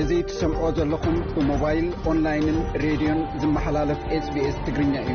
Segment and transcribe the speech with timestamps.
[0.00, 5.14] እዚ ትሰምዖ ዘለኹም ብሞባይል ኦንላይንን ሬድዮን ዝመሓላለፍ hbs ትግርኛ እዩ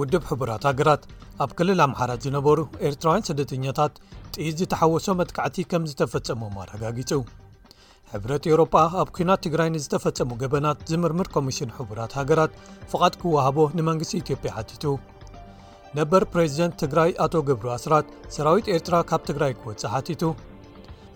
[0.00, 1.02] ውድብ ሕቡራት ሃገራት
[1.44, 2.58] ኣብ ክልል ኣምሓራት ዝነበሩ
[2.88, 3.94] ኤርትራውያን ስደተኛታት
[4.34, 7.10] ጥኢት ዝተሓወሶ መትካዕቲ ከም ዝተፈጸሞም ኣረጋጊጹ
[8.14, 12.52] ሕብረት ኤሮጳ ኣብ ኩናት ትግራይ ንዝተፈጸሙ ገበናት ዝምርምር ኮሚሽን ሕቡራት ሃገራት
[12.92, 14.84] ፍቓድ ክወሃቦ ንመንግስቲ ኢትዮጵያ ሓትቱ
[15.96, 18.06] ነበር ፕሬዚደንት ትግራይ ኣቶ ግብሩ ኣስራት
[18.36, 20.22] ሰራዊት ኤርትራ ካብ ትግራይ ክወፅእ ሓቲቱ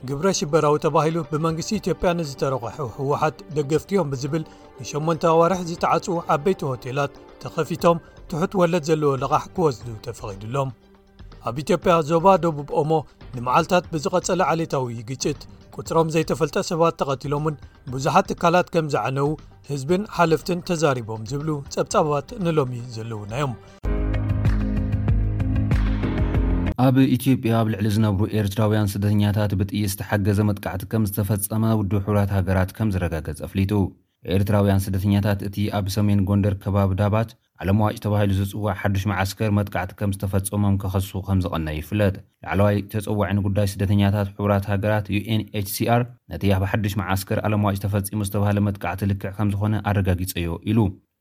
[0.08, 4.44] ግብረ ሽበራዊ ተባሂሉ ብመንግስቲ ኢትዮጵያ ንዝተረቑሑ ህወሓት ደገፍትዮም ብዝብል
[4.84, 7.14] ን8 ኣዋርሒ ዝተዓፅ ዓበይቲ ሆቴላት
[7.44, 7.98] ተኸፊቶም
[8.32, 10.70] ትሑት ወለድ ዘለዎ ልቓሕ ክወስዱ ተፈቂዱሎም
[11.50, 12.90] ኣብ ኢትዮጵያ ዞባ ደቡብ ኦሞ
[13.36, 15.40] ንመዓልትታት ብዝቐጸለ ዓሌታዊ ግጭት
[15.76, 17.54] ቅፅሮም ዘይተፈልጠ ሰባት ተቐቲሎምን
[17.92, 19.28] ብዙሓት ትካላት ከም ዝዓነዉ
[19.70, 23.54] ህዝብን ሓለፍትን ተዛሪቦም ዝብሉ ጸብጻባት ንሎሚ ዘለውናዮም
[26.84, 32.70] ኣብ ኢትዮጵያ ኣብ ልዕሊ ዝነብሩ ኤርትራውያን ስደተኛታት ብጥይት ዝተሓገዘ መጥቃዕቲ ከም ዝተፈጸመ ውድብ ሕራት ሃገራት
[32.76, 33.72] ከም ዝረጋገጸ ኣፍሊጡ
[34.36, 37.30] ኤርትራውያን ስደተኛታት እቲ ኣብ ሰሜን ጎንደር ከባቢ ዳባት
[37.64, 42.14] ዓለምዋጭ ተባሂሉ ዝጽዋዕ ሓድሽ መዓስከር መጥቃዕቲ ከም ዝተፈጸሞም ከኸሱ ከም ዝቐነ ይፍለጥ
[42.46, 49.04] ላዕለዋይ ተፀዋዒ ንጉዳይ ስደተኛታት ሕቡራት ሃገራት ዩኤንኤችሲኣር ነቲ ኣብ ሓድሽ መዓስከር ዓለምዋጭ ተፈጺሙ ዝተባሃለ መጥቃዕቲ
[49.12, 50.80] ልክዕ ከም ዝኾነ ኣረጋጊጸዮ ኢሉ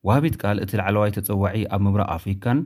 [0.10, 2.60] ዋሃቢት ቃል እቲ ላዕለዋይ ተፀዋዒ ኣብ ምብራቕ ኣፍሪካን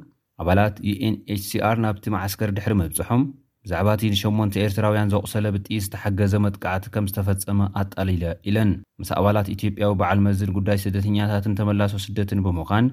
[0.44, 3.22] ኣባላት unhcr ናብቲ ማዓስከር ድሕሪ መብፅሖም
[3.66, 9.92] ብዛዕባ እቲ ን8ንተ ኤርትራውያን ዘቑሰለ ብጢ ዝተሓገዘ መጥቃዕቲ ከም ዝተፈጸመ ኣጣሊለ ኢለን ምስ ኣባላት ኢትዮጵያዊ
[10.02, 12.88] በዓል መዝድ ጉዳይ ስደተኛታትን ተመላሶ ስደትን ብምዃን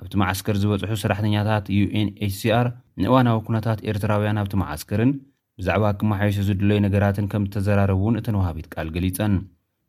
[0.00, 2.66] ኣብቲ ማዓስከር ዝበጽሑ ሰራሕተኛታት unhcr
[3.02, 5.12] ንእዋናዊ ኩነታት ኤርትራውያን ናብቲ ማዓስከርን
[5.60, 9.34] ብዛዕባ ክመሓየሶ ዝድለዩ ነገራትን ከም ዝተዘራረቡ እውን እተን ዋሃቢት ቃል ገሊጸን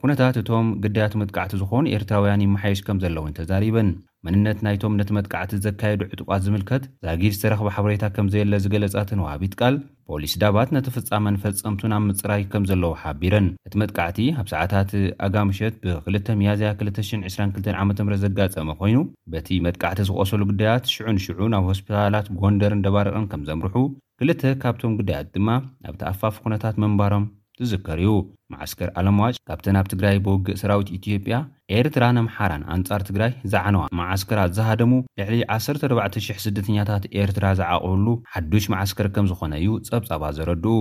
[0.04, 3.88] ኩነታት እቶም ግዳያት መጥቃዕቲ ዝኾኑ ኤርትራውያን ይመሓየሽ ከም ዘለውን ተዛሪበን
[4.26, 9.76] መንነት ናይቶም ነቲ መጥቃዕቲ ዘካየዱ ዕጡቓት ዝምልከት ዛጊድ ዝተረኽባ ሓበሬታ ከም ዘየለ ዝገለጻትን ዋሃቢት ቃል
[10.10, 14.92] ፖሊስ ዳባት ነቲ ፍጻመን ፈጸምቱን ኣብ ምፅራይ ከም ዘለዉ ሓቢረን እቲ መጥቃዕቲ ኣብ ሰዓታት
[15.28, 15.76] ኣጋ ምሸት
[16.08, 19.02] ብ2 መያዝያ 222 ዓ ምት ዘጋጸመ ኮይኑ
[19.34, 23.76] በቲ መጥቃዕቲ ዝቆሰሉ ግዳያት ሽዑን ሽዑን ኣብ ሆስፒታላት ጎንደርን ደባርቕን ከም ዘምርሑ
[24.22, 25.50] ክልተ ካብቶም ግዳያት ድማ
[25.92, 27.26] ኣብቲኣፋፍ ኩነታት መንባሮም
[27.62, 28.12] ዝዝከር እዩ
[28.54, 31.36] ማዓስከር ኣለምዋጭ ካብተን ኣብ ትግራይ ብውግእ ሰራዊት ኢትዮጵያ
[31.78, 38.06] ኤርትራን ኣምሓራን ኣንጻር ትግራይ ዝዓነዋ ማዓስከራት ዝሃደሙ ልዕሊ 14,000 ስደተኛታት ኤርትራ ዝዓቐብሉ
[38.36, 40.74] ሓዱሽ ማዓስከር ከም ዝኾነ እዩ ጸብጻባ ዘረድኡ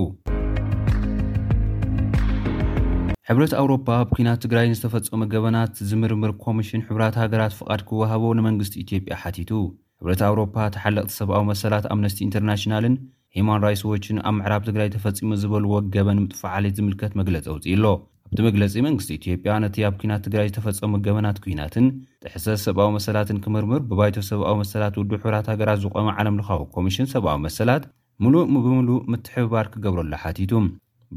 [3.31, 9.51] ሕብረት ኣውሮፓ ኩናት ትግራይ ንዝተፈጸሙ ገበናት ዝምርምር ኮሚሽን ሕብራት ሃገራት ፍቓድ ክወሃቦ ንመንግስቲ ኢትዮጵያ ሓቲቱ
[10.03, 12.95] ሕብረት ኣውሮፓ ተሓለቕቲ ሰብኣዊ መሰላት ኣምነስቲ ኢንተርናሽናልን
[13.37, 17.85] ሂማን ራይትስ ዎችን ኣብ ምዕራብ ትግራይ ተፈፂሙ ዝበልዎ ገበን ምጥፋዕ ዝምልከት መግለፂ ኣውፅኢ ኣሎ
[18.29, 21.87] ኣብቲ መግለፂ መንግስቲ ኢትዮጵያ ነቲ ኣብ ኩናት ትግራይ ዝተፈፀሙ ገበናት ኩናትን
[22.25, 27.39] ጥሕሰት ሰብኣዊ መሰላትን ክምርምር ብባይቶ ሰብኣዊ መሰላት ውዱ ሕብራት ሃገራት ዝቆመ ዓለም ለኻዊ ኮሚሽን ሰብኣዊ
[27.47, 27.85] መሰላት
[28.25, 30.53] ሙሉእ ብምሉእ ምትሕብባር ክገብረሉ ሓቲቱ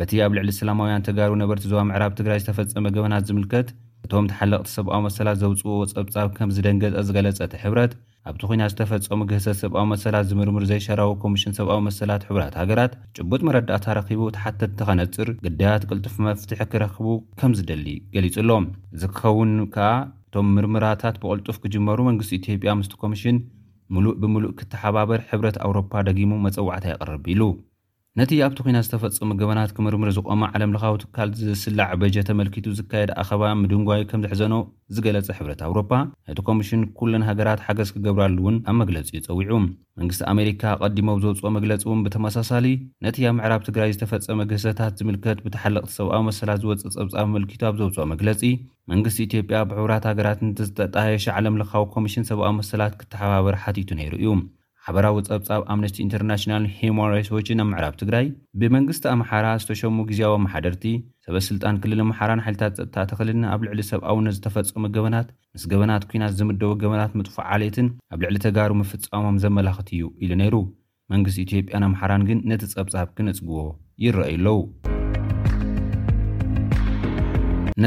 [0.02, 3.70] በቲ ኣብ ልዕሊ እስላማውያን ተጋሩ ነበርቲ ዞባ ምዕራብ ትግራይ ዝተፈፀመ ገበናት ዝምልከት
[4.06, 7.92] እቶም ተሓለቕቲ ሰብኣዊ መሰላት ዘውፅዎዎ ጸብጻብ ከም ዝደንገጸ ዝገለጸ እቲ ሕብረት
[8.30, 13.86] ኣብቲ ኩናት ዝተፈፀሙ ገሰት ሰብኣዊ መሰላት ዝምርምር ዘይሸረዊ ኮሚሽን ሰብኣዊ መሰላት ሕብራት ሃገራት ጭቡጥ መረዳእታ
[14.00, 17.08] ረኪቡ ተሓተት ተኸነፅር ግዳያት ቅልጡፍ መፍትሒ ክረክቡ
[17.42, 19.92] ከም ዝደሊ ገሊጹ ኣሎም እዚ ክኸውን ከኣ
[20.28, 23.40] እቶም ምርምራታት ብቅልጡፍ ክጅመሩ መንግስቲ ኢትዮጵያ ምስቲ ኮሚሽን
[23.96, 27.42] ሙሉእ ብምሉእ ክተሓባበር ሕብረት ኣውሮፓ ደጊሙ መፀዋዕታ ይቐርብኢሉ
[28.20, 34.22] ነቲ ኣብቲ ኩናት ዝተፈጸሙ ገበናት ክምርምር ዝቆመ ዓለምለኻዊ ትካል ዝስላዕ ዕበጀተመልኪቱ ዝካየድ ኣኸባ ምድንጓይ ከም
[34.26, 34.56] ዘሕዘኖ
[34.96, 35.92] ዝገለጸ ሕብረት ኣውሮፓ
[36.30, 39.54] ነቲ ኮሚሽን ኩለን ሃገራት ሓገዝ ክገብርሉ እውን ኣብ መግለጺ ዩ ጸዊዑ
[40.00, 42.66] መንግስቲ ኣሜሪካ ቐዲሞኣብ ዘውፅኦ መግለፂ እውን ብተመሳሳሊ
[43.08, 48.06] ነቲ ኣብ ምዕራብ ትግራይ ዝተፈጸመ ግህሰታት ዝምልከት ብተሓለቕቲ ሰብኣዊ መሰላት ዝወፅእ ጸብጻብ መልኪቱ ኣብ ዘውፅኦ
[48.14, 48.44] መግለፂ
[48.94, 54.30] መንግስቲ ኢትዮጵያ ብሕቡራት ሃገራት ንተዝተጣየሸ ዓለም ለኻዊ ኮሚሽን ሰብኣዊ መሰላት ክተሓባበረ ሓቲቱ ነይሩ እዩ
[54.86, 58.26] ሓበራዊ ጸብጻብ ኣምነስቲ ኢንተርናሽናል ሂማን ራይትስ ዎችን ኣብ ምዕራብ ትግራይ
[58.62, 60.84] ብመንግስቲ ኣምሓራ ዝተሸሙ ግዜያዊ ኣመሓደርቲ
[61.26, 66.72] ሰበስልጣን ክልል ኣምሓራን ሓይልታት ፀጥታ ተኽልን ኣብ ልዕሊ ሰብኣውነት ዝተፈፀሙ ገበናት ምስ ገበናት ኩናት ዝምደቡ
[66.84, 70.56] ገበናት ምጥፋዕ ዓሌትን ኣብ ልዕሊ ተጋሩ ምፍፃሞም ዘመላኽት እዩ ኢሉ ነይሩ
[71.16, 73.60] መንግስቲ ኢትዮጵያን ኣምሓራን ግን ነቲ ጸብጻብ ክነፅግዎ
[74.06, 74.58] ይረአዩ ኣለው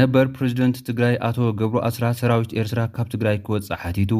[0.01, 4.13] ነበር ፕሬዚደንት ትግራይ ኣቶ ገብሩ ኣስራት ሰራዊት ኤርትራ ካብ ትግራይ ክወፅእ ሓቲቱ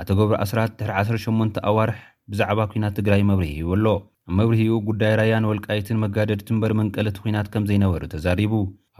[0.00, 4.02] ኣቶ ገብሩ ኣስራት ድሕሪ 18 ኣዋርሕ ብዛዕባ ኩናት ትግራይ መብርሂ ይቡ ኣሎ ኣብ
[4.38, 8.52] መብርሂኡ ጉዳይ ራያን ወልቃይትን ትንበር በሪመንቀልቲ ኩናት ከም ዘይነበሩ ተዛሪቡ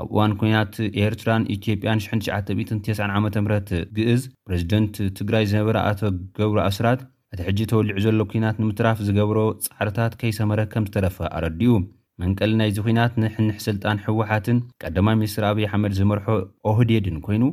[0.03, 0.75] ኣብ እዋን ኩናት
[1.05, 3.47] ኤርትራን ኢትዮጵያን 1990 ዓ ም
[3.99, 6.01] ግእዝ ፕረዚደንት ትግራይ ዝነበረ ኣቶ
[6.39, 7.03] ገብሩ ኣስራት
[7.35, 11.75] እቲ ሕጂ ተወሊዑ ዘሎ ኩናት ንምትራፍ ዝገብሮ ፃዕርታት ከይሰመረ ከም ዝተረፈ ኣረዲኡ
[12.23, 16.27] መንቀሊ ናይዚ ኩናት ንሕንሕ ስልጣን ሕወሓትን ቀዳማይ ሚኒስትር ኣብዪ ኣሕመድ ዝመርሖ
[16.71, 17.45] ኦህዴድን ኮይኑ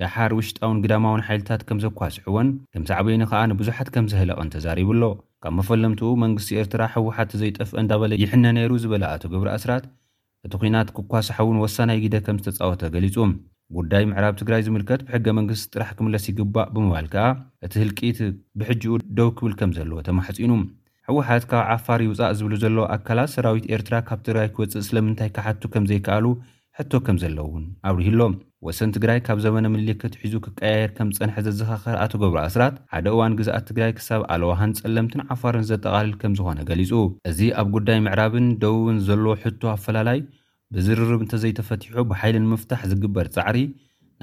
[0.00, 5.02] ደሓር ውሽጣውን ግዳማውን ሓይልታት ከም ዘኳስሕዎን ከምሳዕበይኒ ኸኣንብዙሓት ከም ዜህለቕን ተዛሪቡኣሎ
[5.44, 9.84] ካብ መፈለምትኡ መንግስቲ ኤርትራ ሕውሓት ዘይጠፍአ እንዳበለ ይሕነ ነይሩ ዝበለ ኣቶ ግብሪ ኣስራት
[10.46, 13.16] እቲ ዅናት ኪኳሳሐ እውን ወሳናይ ጊደ ከም ዝተጻወተ ገሊጹ
[13.76, 17.26] ጕዳይ ምዕራብ ትግራይ ዚምልከት ብሕገ መንግስቲ ጥራሕ ኪምለስ ይግባእ ብምባል ከኣ
[17.66, 18.18] እቲ ህልቂት
[18.60, 20.50] ብሕጂኡ ደው ኪብል ከም ዘለዎ ተመሕጺኑ
[21.08, 25.86] ሕወሓት ካብ ዓፋር ይውጻእ ዚብሉ ዘሎዎ ኣካላት ሰራዊት ኤርትራ ካብ ትግራይ ኪወጽእ ስለምንታይ ካሓቱ ከም
[25.92, 26.26] ዘይከኣሉ
[26.80, 28.34] ሕቶ ከም ዘለ እውን ኣብሪህሎም
[28.66, 33.64] ወሰን ትግራይ ካብ ዘመነ ምሊክትሒዙ ክቀያየር ከም ጸንሐ ዘዘኻኸር ኣቶ ገብሮ ኣስራት ሓደ እዋን ግዛኣት
[33.70, 36.92] ትግራይ ክሳብ ኣለዋሃን ጸለምትን ዓፋርን ዘጠቓልል ከም ዝኾነ ገሊጹ
[37.30, 40.20] እዚ ኣብ ጉዳይ ምዕራብን ደውብን ዘለዎ ሕቱ ኣፈላላይ
[40.74, 43.58] ብዝርርብ እንተዘይተፈቲሑ ብሓይልን ምፍታሕ ዝግበር ጻዕሪ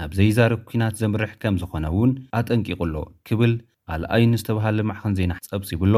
[0.02, 2.96] ናብ ዘይዛር ኲናት ዜምርሕ ከም ዝኾነ እውን ኣጠንቂቕሎ
[3.30, 3.54] ክብል
[3.96, 5.96] ኣልኣይን ዝተብሃለ ልማዕኸን ዘና ጸብጺብኣሎ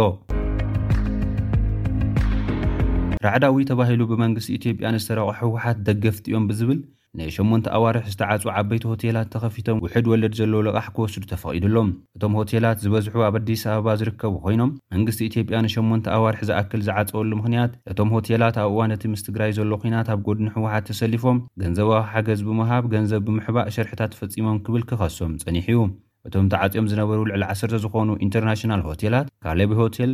[3.28, 6.80] ራዕዳዊ ተባሂሉ ብመንግስቲ ኢትዮጵያን ዝተረቑ ሕወሓት ደገፍቲ እዮም ብዝብል
[7.20, 12.78] ናይ 8 ኣዋርሕ ዝተዓፁ ዓበይቲ ሆቴላት ተኸፊቶም ውሕድ ወለድ ዘለዎ ልቓሕ ክወስዱ ተፈቒዱሎም እቶም ሆቴላት
[12.84, 18.58] ዝበዝሑ ኣብ ኣዲስ ኣበባ ዝርከቡ ኮይኖም መንግስቲ ኢትዮጵያ ን8 ኣዋርሕ ዝኣክል ዝዓፀወሉ ምክንያት እቶም ሆቴላት
[18.64, 23.22] ኣብ እዋን እቲ ምስ ትግራይ ዘሎ ኩናት ኣብ ጎድኒ ሕወሓት ተሰሊፎም ገንዘባዊ ሓገዝ ብምሃብ ገንዘብ
[23.30, 25.82] ብምሕባእ ሸርሕታት ፈጺሞም ክብል ክኸሶም ጸኒሕ እዩ
[26.30, 30.14] እቶም ተዓፂኦም ዝነበሩ ልዕሊ 10 ዝኾኑ ኢንተርናሽናል ሆቴላት ካሌብ ሆቴል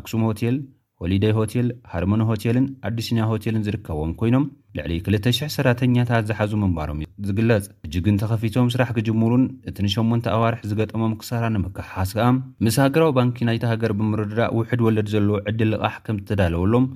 [0.00, 0.58] ኣክሱም ሆቴል
[1.02, 4.44] ሆሊደይ ሆቴል ሃርመኒ ሆቴልን ኣዲስንያ ሆቴልን ዝርከቦም ኮይኖም
[4.90, 6.98] ልዕሊ 200 ሰራሕተኛታት ዝሓዙ መንባሮም
[7.28, 12.26] ዝግለጽ እጅግን ተኸፊቶም ስራሕ ክጅሙሩን እቲ ን8ንተ ኣዋርሒ ዝገጠሞም ክሳራ ንምክሕኻስ ከኣ
[12.66, 16.86] ምስ ሃገራዊ ባንኪ ናይቲ ሃገር ብምርዳእ ውሕድ ወለድ ዘሎ ዕድል ልቓሕ ከም ዝተዳለወሎም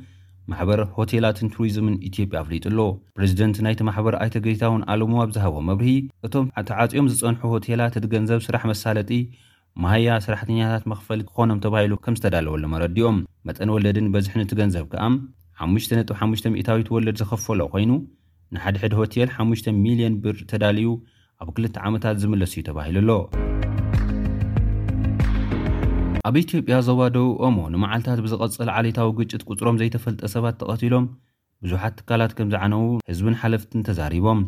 [0.50, 2.78] ማሕበር ሆቴላትን ቱሪዝምን ኢትዮጵያ ኣፍሊጡኣሎ
[3.18, 5.90] ፕሬዚደንት ናይቲ ማሕበር ኣይተጌዜታውን ኣለሞ ኣብዝሃቦ መብርሂ
[6.28, 9.12] እቶም ተዓጺኦም ዝፀንሑ ሆቴላት እቲ ገንዘብ ስራሕ መሳለጢ
[9.82, 15.04] ማህያ ሰራሕተኛታት መክፈል ክኾኖም ተባሂሉ ከም ዝተዳለወሉ መረዲኦም መጠን ወለድን በዝሕንእት ገንዘብ ከኣ
[15.70, 17.90] 5ጥ5 10ታዊ ትወለድ ዘኸፈሎ ኮይኑ
[18.54, 20.86] ንሓድሕድ ሆቴል 5 ሚልዮን ብር ተዳልዩ
[21.42, 23.10] ኣብ ክልተ ዓመታት ዝምለስ እዩ ተባሂሉኣሎ
[26.28, 31.06] ኣብ ኢትዮጵያ ዞባ ደቡብ ኦሞ ንመዓልትታት ብዝቐጸል ዓሌታዊ ግጭት ቅፅሮም ዘይተፈልጠ ሰባት ተቐቲሎም
[31.64, 34.40] ብዙሓት ትካላት ከም ዝዓነው ህዝብን ሓለፍትን ተዛሪቦም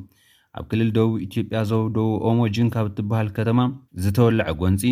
[0.60, 3.60] ኣብ ክልል ደቡብ ኢትዮጵያ ዞ ደቡብ ኦሞ ጅን ካብ እትበሃል ከተማ
[4.06, 4.82] ዝተወልዐ ጐንፂ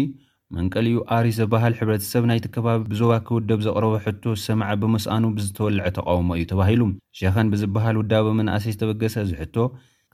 [0.56, 6.44] መንቀሊኡ ኣሪ ዘበሃል ሕብረተሰብ ናይቲ ከባቢ ብዞባ ክውደብ ዘቕረቦ ሕቶ ሰምዐ ብምስኣኑ ብዝተወልዐ ተቃውሞ እዩ
[6.50, 6.82] ተባሂሉ
[7.18, 9.56] ሸኸን ብዝበሃል ውዳበ መናእሰይ ዝተበገሰ እዚ ሕቶ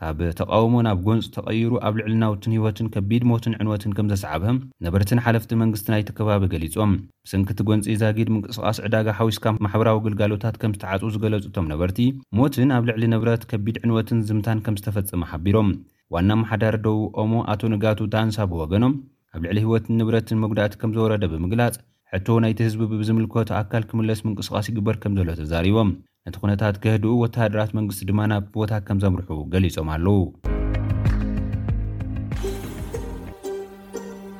[0.00, 4.44] ካብ ተቃውሞ ናብ ጎንፅ ተቐይሩ ኣብ ልዕሊ ናውትን ህይወትን ከቢድ ሞትን ዕንወትን ከም ዘሰዓበ
[4.86, 6.92] ነበርትን ሓለፍቲ መንግስቲ ናይቲ ከባቢ ገሊፆም
[7.30, 11.98] ስንክቲ ጎንፂ ዛጊድ ምንቅስቃስ ዕዳጋ ሓዊስካ ማሕበራዊ ግልጋሎታት ከም ዝተዓፁ ዝገለጹ እቶም ነበርቲ
[12.40, 15.70] ሞትን ኣብ ልዕሊ ንብረት ከቢድ ዕንወትን ዝምታን ከም ዝተፈጽመ ሓቢሮም
[16.16, 18.94] ዋና መሓዳር ደቡብ ኦሞ ኣቶ ንጋቱ ታንሳ ብወገኖም
[19.36, 21.74] ኣብ ልዕሊ ህይወትን ንብረትን መጉዳእቲ ከም ዝወረደ ብምግላጽ
[22.12, 25.88] ሕቶ ናይቲ ህዝቢ ብዝምልከቱ ኣካል ክምለስ ምንቅስቓስ ይግበር ከም ዘሎ ተዛሪቦም
[26.26, 30.20] ነቲ ኩነታት ክህድኡ ወተሃደራት መንግስቲ ድማ ናብ ቦታ ከም ዘምርሑ ገሊፆም ኣለዉ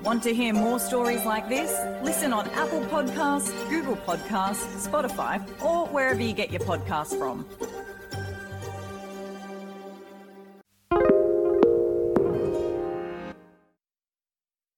[0.09, 1.73] Want to hear more stories like this?
[2.09, 5.35] Listen on Apple Podcasts, Google Podcasts, Spotify,
[5.71, 7.78] or wherever you get your podcasts from.